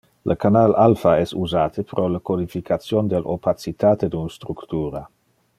[0.29, 5.07] Le canal alpha es usate pro le codification del opacitate de un structura.